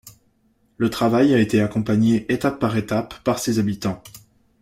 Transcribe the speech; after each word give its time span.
Le 0.77 0.89
travail 0.89 1.31
a 1.31 1.37
été 1.37 1.61
accompagné 1.61 2.25
étape 2.33 2.57
par 2.57 2.75
étape 2.75 3.13
par 3.23 3.37
ses 3.37 3.59
habitants. 3.59 4.01